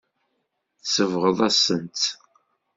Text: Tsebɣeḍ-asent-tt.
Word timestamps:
Tsebɣeḍ-asent-tt. 0.85 2.03